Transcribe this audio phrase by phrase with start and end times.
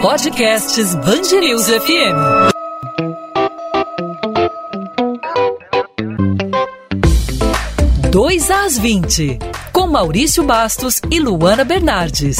[0.00, 2.52] Podcasts Bangerils FM.
[8.08, 9.40] Dois às 20,
[9.72, 12.38] com Maurício Bastos e Luana Bernardes.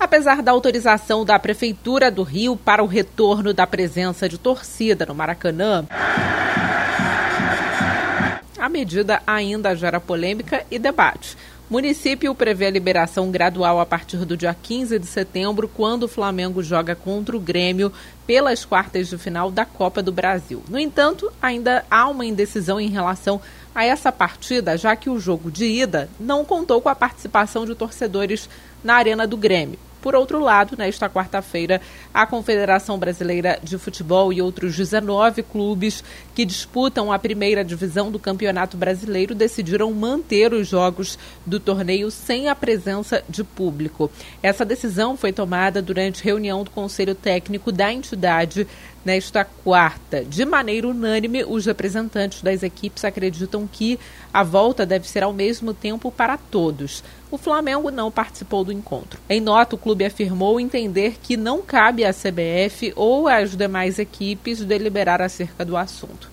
[0.00, 5.14] Apesar da autorização da Prefeitura do Rio para o retorno da presença de torcida no
[5.14, 5.86] Maracanã,
[8.58, 11.36] a medida ainda gera polêmica e debate.
[11.68, 16.62] Município prevê a liberação gradual a partir do dia 15 de setembro, quando o Flamengo
[16.62, 17.92] joga contra o Grêmio
[18.24, 20.62] pelas quartas de final da Copa do Brasil.
[20.68, 23.40] No entanto, ainda há uma indecisão em relação
[23.74, 27.74] a essa partida, já que o jogo de ida não contou com a participação de
[27.74, 28.48] torcedores
[28.84, 29.85] na Arena do Grêmio.
[30.06, 31.80] Por outro lado, nesta quarta-feira,
[32.14, 38.16] a Confederação Brasileira de Futebol e outros 19 clubes que disputam a primeira divisão do
[38.16, 44.08] Campeonato Brasileiro decidiram manter os jogos do torneio sem a presença de público.
[44.40, 48.64] Essa decisão foi tomada durante reunião do Conselho Técnico da entidade
[49.06, 50.24] nesta quarta.
[50.24, 54.00] De maneira unânime, os representantes das equipes acreditam que
[54.34, 57.04] a volta deve ser ao mesmo tempo para todos.
[57.30, 59.20] O Flamengo não participou do encontro.
[59.28, 64.64] Em nota, o clube afirmou entender que não cabe à CBF ou às demais equipes
[64.64, 66.28] deliberar acerca do assunto.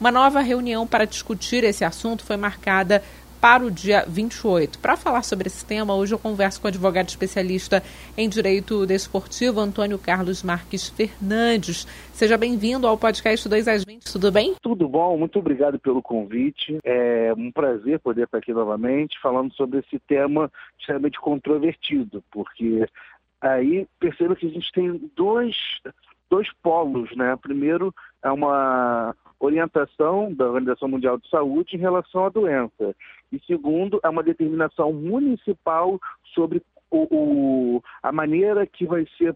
[0.00, 3.02] Uma nova reunião para discutir esse assunto foi marcada
[3.44, 4.78] para o dia 28.
[4.78, 7.82] Para falar sobre esse tema, hoje eu converso com o advogado especialista
[8.16, 11.84] em direito desportivo, Antônio Carlos Marques Fernandes.
[12.14, 14.54] Seja bem-vindo ao podcast 2 às 20, tudo bem?
[14.62, 16.78] Tudo bom, muito obrigado pelo convite.
[16.82, 22.88] É um prazer poder estar aqui novamente falando sobre esse tema extremamente controvertido, porque
[23.42, 25.54] aí perceba que a gente tem dois,
[26.30, 27.36] dois polos, né?
[27.42, 32.94] Primeiro é uma orientação da Organização Mundial de Saúde em relação à doença.
[33.32, 36.00] E segundo, é uma determinação municipal
[36.34, 39.34] sobre o, o a maneira que vai ser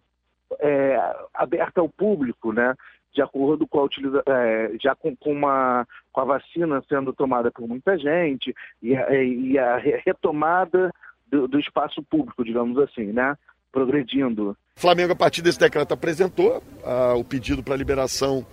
[0.61, 2.75] é, aberta ao público, né?
[3.19, 7.51] de acordo com a utiliza, é, já com, com, uma, com a vacina sendo tomada
[7.51, 10.93] por muita gente e e a retomada
[11.27, 13.37] do, do, espaço público, digamos assim, né?
[13.73, 14.57] Progredindo.
[14.77, 18.47] Flamengo, a partir desse decreto, apresentou ah, o pedido para liberação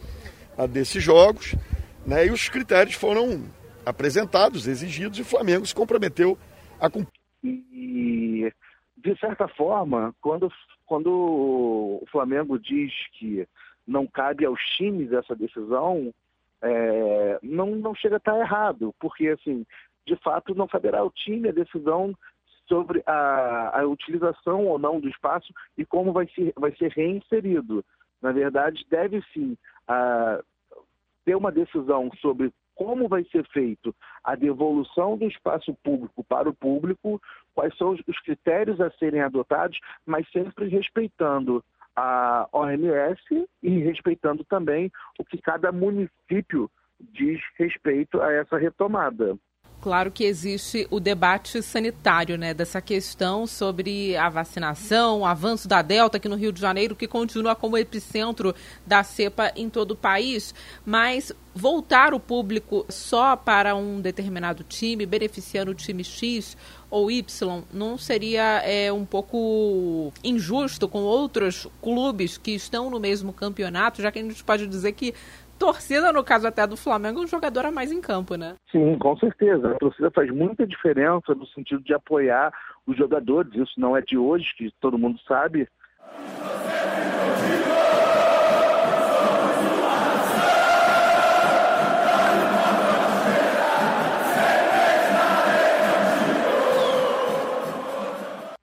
[0.57, 1.55] ah, desses jogos,
[2.05, 2.27] né?
[2.27, 3.43] E os critérios foram
[3.85, 6.37] apresentados, exigidos, e o Flamengo se comprometeu
[6.79, 7.13] a cumprir.
[7.43, 8.51] E,
[8.97, 10.51] de certa forma, quando,
[10.85, 13.47] quando o Flamengo diz que
[13.87, 16.11] não cabe aos times essa decisão,
[16.61, 19.65] é, não, não chega a estar errado, porque, assim,
[20.05, 22.15] de fato, não caberá ao time a decisão
[22.67, 27.85] sobre a, a utilização ou não do espaço e como vai ser, vai ser reinserido.
[28.21, 29.55] Na verdade, deve sim
[31.23, 36.53] ter uma decisão sobre como vai ser feito a devolução do espaço público para o
[36.53, 37.21] público,
[37.53, 41.63] quais são os critérios a serem adotados, mas sempre respeitando
[41.95, 46.69] a OMS e respeitando também o que cada município
[46.99, 49.37] diz respeito a essa retomada
[49.85, 55.83] claro que existe o debate sanitário, né, dessa questão sobre a vacinação, o avanço da
[55.83, 59.95] Delta aqui no Rio de Janeiro, que continua como epicentro da cepa em todo o
[59.95, 66.57] país, mas voltar o público só para um determinado time, beneficiando o time X
[66.89, 73.31] ou Y, não seria é, um pouco injusto com outros clubes que estão no mesmo
[73.31, 75.13] campeonato, já que a gente pode dizer que
[75.57, 78.55] torcida, no caso até do Flamengo, um jogador a mais em campo, né?
[78.71, 79.71] Sim, com certeza.
[79.71, 82.51] A torcida faz muita diferença no sentido de apoiar
[82.85, 83.53] os jogadores.
[83.53, 85.67] Isso não é de hoje, que todo mundo sabe.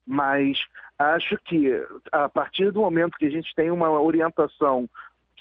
[0.05, 0.57] Mas
[0.99, 4.87] acho que a partir do momento que a gente tem uma orientação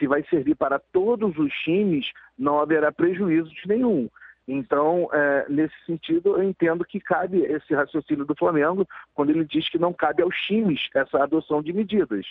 [0.02, 4.08] que vai servir para todos os times, não haverá prejuízo de nenhum.
[4.48, 8.84] Então, é, nesse sentido, eu entendo que cabe esse raciocínio do Flamengo
[9.14, 12.26] quando ele diz que não cabe aos times essa adoção de medidas.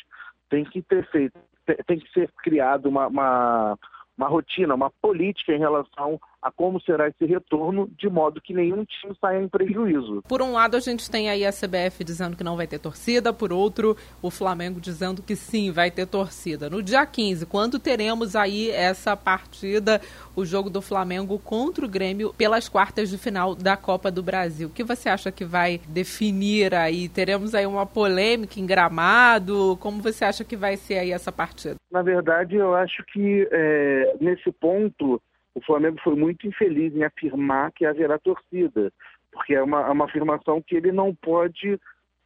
[0.49, 1.39] Tem que ter feito,
[1.87, 3.79] tem que ser criado uma, uma,
[4.17, 8.83] uma rotina, uma política em relação a como será esse retorno, de modo que nenhum
[8.83, 10.23] time saia em prejuízo.
[10.27, 13.31] Por um lado, a gente tem aí a CBF dizendo que não vai ter torcida,
[13.31, 16.69] por outro, o Flamengo dizendo que sim, vai ter torcida.
[16.69, 20.01] No dia 15, quando teremos aí essa partida,
[20.35, 24.67] o jogo do Flamengo contra o Grêmio pelas quartas de final da Copa do Brasil.
[24.67, 27.07] O que você acha que vai definir aí?
[27.07, 29.77] Teremos aí uma polêmica em gramado?
[29.79, 31.75] Como você acha que vai ser aí essa partida?
[31.91, 35.21] Na verdade, eu acho que é, nesse ponto
[35.53, 38.91] o Flamengo foi muito infeliz em afirmar que haverá torcida,
[39.31, 41.79] porque é uma, é uma afirmação que ele não pode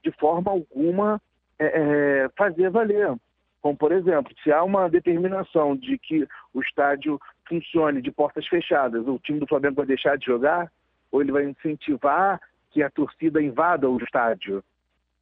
[0.06, 1.19] de forma alguma,
[1.57, 3.16] é, é, fazer valer.
[3.60, 7.19] Como, por exemplo, se há uma determinação de que o estádio
[7.50, 10.71] funcione de portas fechadas, o time do Flamengo vai deixar de jogar,
[11.12, 12.39] ou ele vai incentivar
[12.69, 14.63] que a torcida invada o estádio.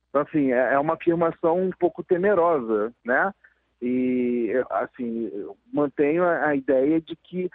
[0.09, 3.33] Então, assim, é, é uma afirmação um pouco temerosa, né?
[3.81, 5.31] E, assim,
[5.71, 7.49] mantenho a ideia de que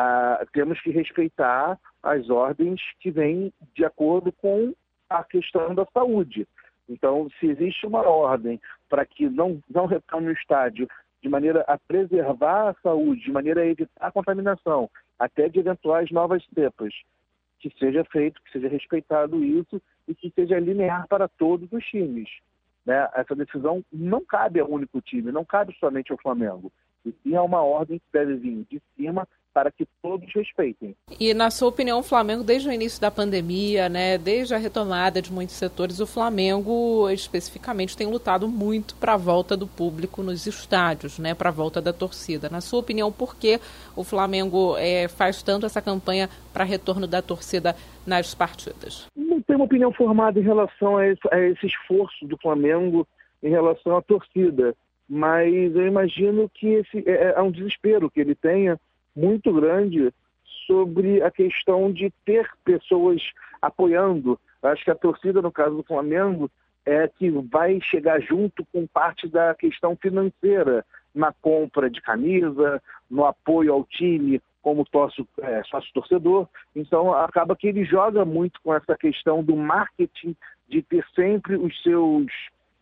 [0.00, 4.72] ah, temos que respeitar as ordens que vêm de acordo com
[5.10, 6.46] a questão da saúde.
[6.88, 10.88] Então, se existe uma ordem para que não, não retorne o estádio
[11.20, 16.12] de maneira a preservar a saúde, de maneira a evitar a contaminação, até de eventuais
[16.12, 16.94] novas cepas,
[17.58, 22.28] que seja feito, que seja respeitado isso e que seja linear para todos os times.
[22.86, 23.08] Né?
[23.14, 26.70] Essa decisão não cabe ao único time, não cabe somente ao Flamengo.
[27.04, 29.26] E sim é uma ordem que deve vir de cima
[29.58, 30.94] para que todos respeitem.
[31.18, 35.20] E na sua opinião, o Flamengo, desde o início da pandemia, né, desde a retomada
[35.20, 40.46] de muitos setores, o Flamengo especificamente tem lutado muito para a volta do público nos
[40.46, 42.48] estádios, né, para a volta da torcida.
[42.48, 43.58] Na sua opinião, por que
[43.96, 47.74] o Flamengo é, faz tanto essa campanha para retorno da torcida
[48.06, 49.08] nas partidas?
[49.16, 53.04] Não tenho uma opinião formada em relação a esse, a esse esforço do Flamengo
[53.42, 54.72] em relação à torcida
[55.08, 58.78] mas eu imagino que esse é, é um desespero que ele tenha
[59.18, 60.12] muito grande
[60.66, 63.20] sobre a questão de ter pessoas
[63.60, 64.38] apoiando.
[64.62, 66.50] Acho que a torcida, no caso do Flamengo,
[66.86, 70.84] é que vai chegar junto com parte da questão financeira
[71.14, 72.80] na compra de camisa,
[73.10, 76.48] no apoio ao time como sócio, é, sócio torcedor.
[76.76, 80.36] Então acaba que ele joga muito com essa questão do marketing
[80.68, 82.26] de ter sempre os seus,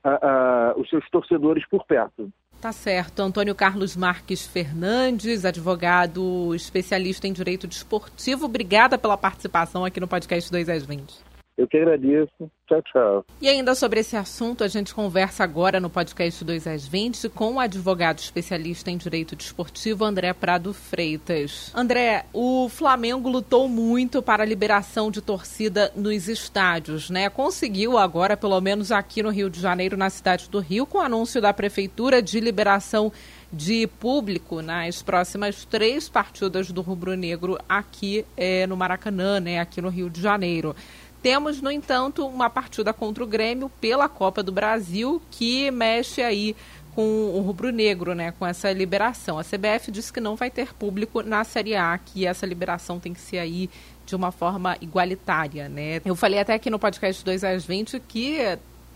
[0.05, 2.31] uh, uh, os seus torcedores por perto.
[2.61, 3.21] Tá certo.
[3.21, 8.47] Antônio Carlos Marques Fernandes, advogado especialista em direito desportivo.
[8.47, 11.36] Obrigada pela participação aqui no podcast 2 às 20.
[11.57, 12.51] Eu que agradeço.
[12.69, 13.25] Tchau, tchau.
[13.41, 17.55] E ainda sobre esse assunto, a gente conversa agora no podcast 2 às 20 com
[17.55, 21.73] o advogado especialista em direito desportivo, André Prado Freitas.
[21.75, 27.31] André, o Flamengo lutou muito para a liberação de torcida nos estádios, né?
[27.31, 31.03] Conseguiu agora, pelo menos aqui no Rio de Janeiro, na cidade do Rio, com o
[31.03, 33.11] anúncio da prefeitura de liberação
[33.53, 39.61] de público nas próximas três partidas do Rubro Negro aqui é, no Maracanã, né?
[39.61, 40.75] Aqui no Rio de Janeiro.
[41.23, 46.55] Temos, no entanto, uma partida contra o Grêmio pela Copa do Brasil que mexe aí
[46.97, 49.39] com o rubro-negro, né, com essa liberação.
[49.39, 53.13] A CBF disse que não vai ter público na Série A, que essa liberação tem
[53.13, 53.69] que ser aí
[54.07, 56.01] de uma forma igualitária, né?
[56.05, 58.39] Eu falei até aqui no podcast 2 às 20 que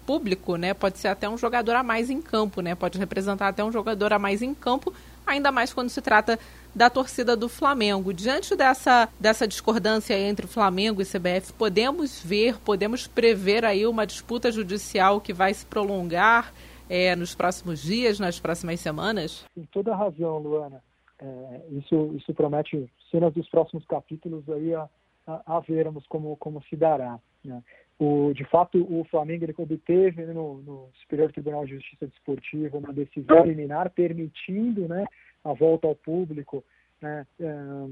[0.07, 2.75] público, né, pode ser até um jogador a mais em campo, né?
[2.75, 4.95] Pode representar até um jogador a mais em campo,
[5.27, 6.39] ainda mais quando se trata
[6.75, 8.13] da torcida do Flamengo.
[8.13, 14.51] Diante dessa, dessa discordância entre Flamengo e CBF, podemos ver, podemos prever aí uma disputa
[14.51, 16.53] judicial que vai se prolongar
[16.89, 19.45] é, nos próximos dias, nas próximas semanas?
[19.55, 20.83] Tem toda a razão, Luana.
[21.23, 24.89] É, isso, isso promete cenas dos próximos capítulos aí a,
[25.27, 27.19] a, a vermos como, como se dará.
[27.45, 27.63] Né?
[27.99, 32.95] O, de fato, o Flamengo ele obteve no, no Superior Tribunal de Justiça Desportiva uma
[32.95, 35.05] decisão liminar permitindo né,
[35.45, 36.65] a volta ao público,
[37.01, 37.87] né, é,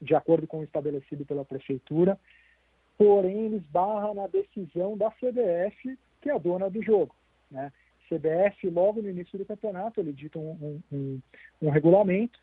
[0.00, 2.18] de acordo com o estabelecido pela prefeitura,
[2.96, 7.14] porém ele esbarra na decisão da CBF, que é a dona do jogo.
[7.50, 7.72] Né?
[8.08, 11.20] CBF, logo no início do campeonato, ele dita um, um,
[11.62, 12.38] um regulamento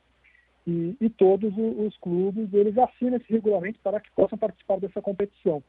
[0.66, 5.64] e, e, todos os clubes eles assinam esse regulamento para que possam participar dessa competição.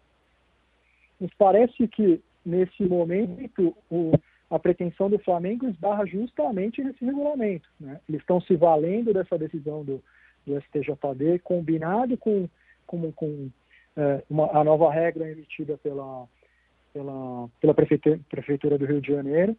[1.21, 4.13] Nos parece que, nesse momento, o,
[4.51, 7.69] a pretensão do Flamengo esbarra justamente nesse regulamento.
[7.79, 8.01] Né?
[8.09, 10.03] Eles estão se valendo dessa decisão do,
[10.47, 12.49] do STJD, combinado com,
[12.87, 13.51] com, com
[13.97, 16.27] é, uma, a nova regra emitida pela,
[16.93, 19.57] pela, pela prefeitura, prefeitura do Rio de Janeiro,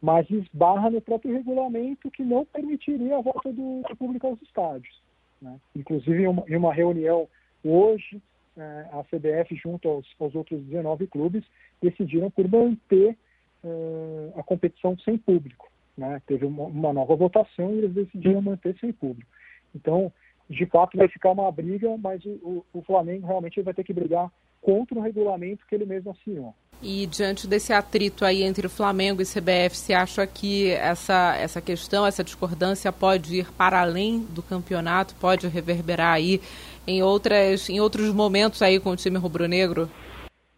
[0.00, 5.00] mas esbarra no próprio regulamento que não permitiria a volta do, do público aos estádios.
[5.40, 5.56] Né?
[5.76, 7.28] Inclusive, em uma, em uma reunião
[7.64, 8.20] hoje,
[8.56, 11.44] é, a CBF, junto aos, aos outros 19 clubes,
[11.80, 13.16] decidiram por manter
[13.64, 15.70] uh, a competição sem público.
[15.96, 16.20] Né?
[16.26, 19.30] Teve uma, uma, nova votação e eles decidiram manter sem público.
[19.74, 20.12] Então,
[20.48, 24.30] de fato, vai ficar uma briga, mas o, o Flamengo realmente vai ter que brigar
[24.60, 26.54] contra o regulamento que ele mesmo assinou.
[26.82, 31.60] E diante desse atrito aí entre o Flamengo e CBF, você acha que essa, essa
[31.60, 36.40] questão, essa discordância pode ir para além do campeonato, pode reverberar aí
[36.86, 39.88] em, outras, em outros momentos aí com o time rubro-negro?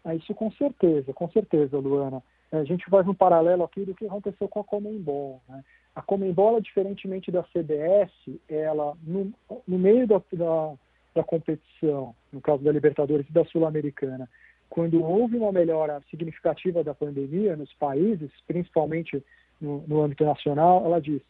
[0.03, 2.23] Ah, isso com certeza, com certeza, Luana
[2.59, 5.41] a gente faz um paralelo aqui do que aconteceu com a Comembol.
[5.47, 5.63] Né?
[5.95, 8.11] A Comembol, diferentemente da CBS,
[8.49, 9.33] ela, no,
[9.67, 10.73] no meio da, da,
[11.15, 14.29] da, competição, no caso da Libertadores e da Sul-Americana,
[14.69, 19.23] quando houve uma melhora significativa da pandemia nos países, principalmente
[19.59, 21.21] no, no âmbito nacional, ela diz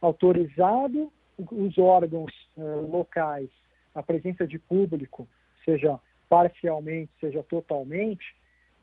[0.00, 3.48] autorizado os órgãos uh, locais
[3.94, 5.28] a presença de público,
[5.64, 8.24] seja parcialmente, seja totalmente,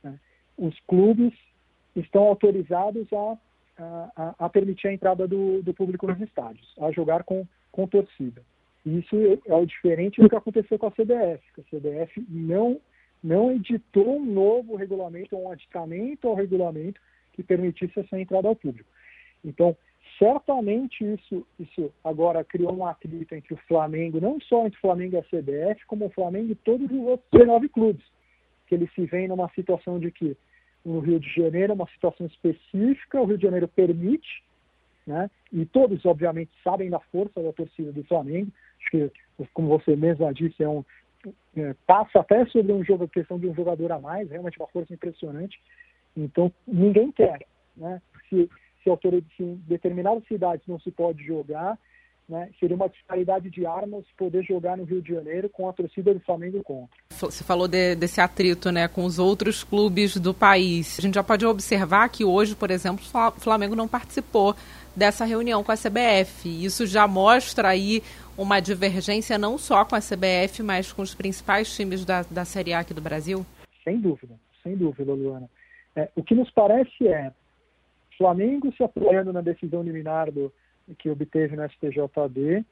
[0.04, 0.20] né,
[0.58, 1.34] os clubes
[1.96, 3.38] estão autorizados a,
[3.78, 8.42] a, a permitir a entrada do, do, público nos estádios, a jogar com, com torcida.
[8.86, 11.42] Isso é o diferente do que aconteceu com a CBF.
[11.58, 12.80] A CBF não,
[13.24, 17.02] não editou um novo regulamento, um aditamento ao regulamento
[17.34, 18.90] que permitisse essa entrada ao público.
[19.44, 19.75] Então,
[20.20, 25.16] certamente isso, isso agora criou um atrito entre o Flamengo, não só entre o Flamengo
[25.16, 28.06] e a CBF, como o Flamengo e todos os outros 19 clubes,
[28.68, 30.38] que eles se veem numa situação de que
[30.86, 34.44] no Rio de Janeiro é uma situação específica, o Rio de Janeiro permite,
[35.06, 35.30] né?
[35.51, 38.51] E todos, obviamente, sabem da força da torcida do Flamengo.
[38.80, 39.12] Acho que,
[39.54, 40.84] como você mesma disse, é um,
[41.58, 44.68] é, passa até sobre um jogo, a questão de um jogador a mais, realmente uma
[44.68, 45.60] força impressionante.
[46.15, 47.39] Então, ninguém quer,
[47.75, 48.01] né?
[48.30, 48.50] Se,
[48.84, 48.89] se,
[49.36, 51.77] se em determinadas cidades não se pode jogar,
[52.27, 56.13] né, seria uma disparidade de armas poder jogar no Rio de Janeiro com a torcida
[56.13, 56.98] do Flamengo contra.
[57.10, 60.98] Você falou de, desse atrito né, com os outros clubes do país.
[60.98, 64.55] A gente já pode observar que hoje, por exemplo, o Flamengo não participou
[64.96, 66.48] dessa reunião com a CBF.
[66.48, 68.01] Isso já mostra aí
[68.38, 72.74] uma divergência não só com a CBF, mas com os principais times da, da Série
[72.74, 73.46] A aqui do Brasil?
[73.84, 75.50] Sem dúvida, sem dúvida, Luana.
[75.96, 77.32] É, o que nos parece é
[78.17, 80.51] Flamengo se apoiando na decisão liminar do,
[81.00, 82.65] que obteve no STJD,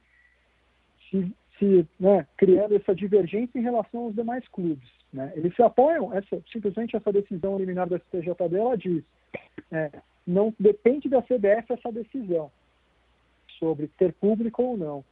[1.10, 4.90] se, se né, criando essa divergência em relação aos demais clubes.
[5.12, 5.32] Né?
[5.36, 9.04] Eles se apoiam, essa, simplesmente essa decisão liminar do STJD, ela diz,
[9.72, 9.92] é,
[10.26, 12.52] não depende da CBF essa decisão
[13.60, 15.06] sobre ter público ou não,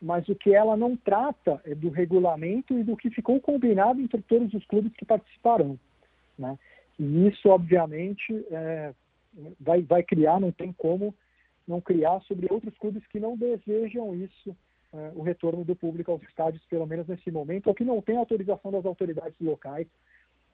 [0.00, 4.20] mas o que ela não trata é do regulamento e do que ficou combinado entre
[4.22, 5.78] todos os clubes que participarão.
[6.38, 6.58] Né?
[6.98, 8.92] E isso, obviamente, é,
[9.60, 11.14] vai, vai criar, não tem como
[11.66, 14.56] não criar sobre outros clubes que não desejam isso,
[14.92, 18.16] é, o retorno do público aos estádios, pelo menos nesse momento, ou que não tem
[18.16, 19.86] autorização das autoridades locais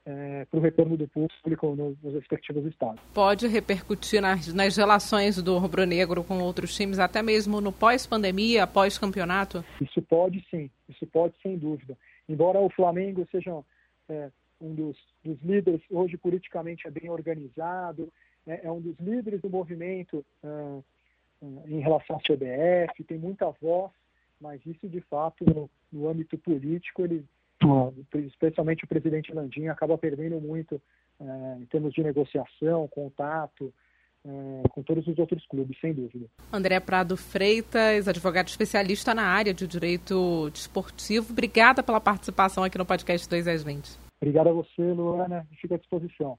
[0.07, 3.00] é, para o retorno do público nos, nos respectivos estados.
[3.12, 9.64] Pode repercutir nas, nas relações do rubro-negro com outros times, até mesmo no pós-pandemia, pós-campeonato?
[9.81, 11.97] Isso pode sim, isso pode sem dúvida.
[12.29, 13.62] Embora o Flamengo seja
[14.09, 18.11] é, um dos, dos líderes, hoje politicamente é bem organizado,
[18.47, 20.83] é, é um dos líderes do movimento uh,
[21.66, 23.90] em relação à CBF, tem muita voz,
[24.40, 27.25] mas isso de fato no, no âmbito político ele
[28.26, 30.80] especialmente o presidente Landim acaba perdendo muito
[31.20, 33.73] uh, em termos de negociação, contato,
[34.23, 36.26] com todos os outros clubes, sem dúvida.
[36.52, 42.85] André Prado Freitas, advogado especialista na área de direito desportivo, obrigada pela participação aqui no
[42.85, 43.99] podcast 2 às 20.
[44.20, 46.38] Obrigado a você, Luana, fico à disposição.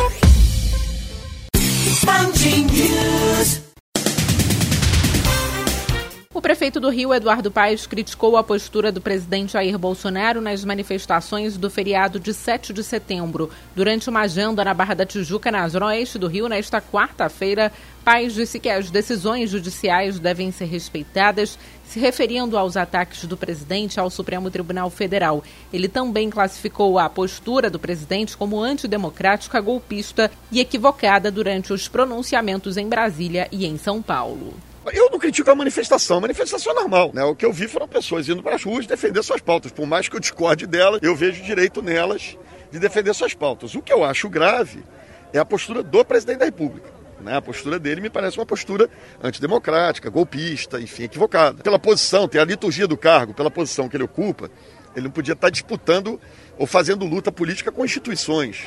[6.61, 11.71] Prefeito do Rio, Eduardo Paes, criticou a postura do presidente Jair Bolsonaro nas manifestações do
[11.71, 13.49] feriado de 7 de setembro.
[13.75, 17.71] Durante uma agenda na Barra da Tijuca, na zona oeste do Rio, nesta quarta-feira,
[18.05, 23.99] Paes disse que as decisões judiciais devem ser respeitadas se referindo aos ataques do presidente
[23.99, 25.43] ao Supremo Tribunal Federal.
[25.73, 32.77] Ele também classificou a postura do presidente como antidemocrática, golpista e equivocada durante os pronunciamentos
[32.77, 34.53] em Brasília e em São Paulo.
[34.93, 37.11] Eu não critico a manifestação, a manifestação é normal.
[37.13, 37.23] Né?
[37.23, 39.71] O que eu vi foram pessoas indo para as ruas defender suas pautas.
[39.71, 42.37] Por mais que eu discorde delas, eu vejo direito nelas
[42.71, 43.75] de defender suas pautas.
[43.75, 44.83] O que eu acho grave
[45.31, 46.89] é a postura do presidente da República.
[47.21, 47.35] Né?
[47.35, 48.89] A postura dele me parece uma postura
[49.21, 51.61] antidemocrática, golpista, enfim, equivocada.
[51.63, 54.49] Pela posição, tem a liturgia do cargo, pela posição que ele ocupa,
[54.95, 56.19] ele não podia estar disputando
[56.57, 58.65] ou fazendo luta política com instituições.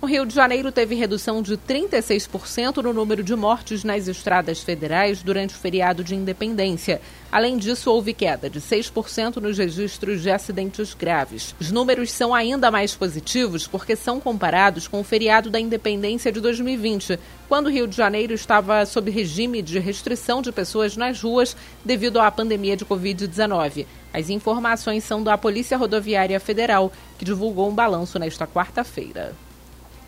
[0.00, 5.24] O Rio de Janeiro teve redução de 36% no número de mortes nas estradas federais
[5.24, 7.00] durante o feriado de independência.
[7.32, 11.52] Além disso, houve queda de 6% nos registros de acidentes graves.
[11.58, 16.40] Os números são ainda mais positivos porque são comparados com o feriado da independência de
[16.40, 21.56] 2020, quando o Rio de Janeiro estava sob regime de restrição de pessoas nas ruas
[21.84, 23.84] devido à pandemia de Covid-19.
[24.14, 29.34] As informações são da Polícia Rodoviária Federal, que divulgou um balanço nesta quarta-feira.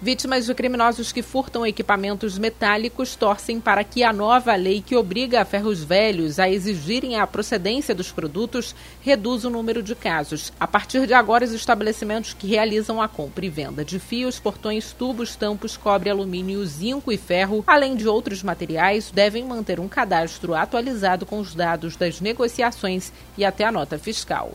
[0.02, 5.45] Vítimas de criminosos que furtam equipamentos metálicos torcem para que a nova lei que obriga
[5.45, 10.54] ferros velhos a exigirem a procedência dos produtos reduza o número de casos.
[10.59, 14.90] A partir de agora, os estabelecimentos que realizam a compra e venda de fios, portões,
[14.90, 20.54] tubos, tampos, cobre, alumínio, zinco e ferro, além de outros materiais, devem manter um cadastro
[20.54, 24.54] atualizado com os dados das negociações e até a nota fiscal.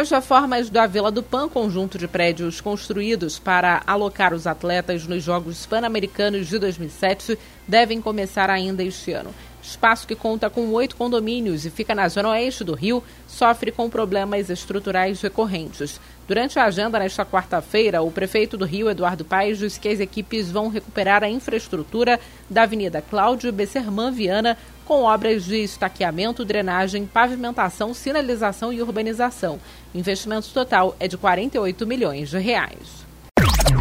[0.00, 5.22] As reformas da Vila do Pan, conjunto de prédios construídos para alocar os atletas nos
[5.22, 7.38] Jogos Pan-Americanos de 2007,
[7.68, 9.34] devem começar ainda este ano.
[9.62, 13.90] Espaço que conta com oito condomínios e fica na zona oeste do Rio, sofre com
[13.90, 16.00] problemas estruturais recorrentes.
[16.26, 20.50] Durante a agenda nesta quarta-feira, o prefeito do Rio, Eduardo Paes, disse que as equipes
[20.50, 24.56] vão recuperar a infraestrutura da Avenida Cláudio Besserman Viana
[24.90, 29.60] com obras de estaqueamento, drenagem, pavimentação, sinalização e urbanização.
[29.94, 33.06] O investimento total é de 48 milhões de reais.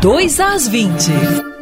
[0.04, 1.59] 2 às 20.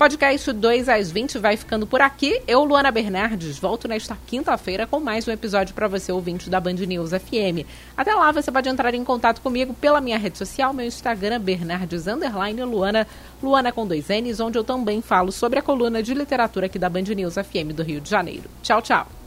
[0.00, 2.40] Podcast 2 às 20 vai ficando por aqui.
[2.48, 6.72] Eu, Luana Bernardes, volto nesta quinta-feira com mais um episódio para você, ouvinte da Band
[6.72, 7.68] News FM.
[7.94, 12.06] Até lá, você pode entrar em contato comigo pela minha rede social, meu Instagram, Bernardes
[12.06, 13.06] Luana,
[13.42, 16.88] Luana com dois N's, onde eu também falo sobre a coluna de literatura aqui da
[16.88, 18.48] Band News FM do Rio de Janeiro.
[18.62, 19.19] Tchau, tchau.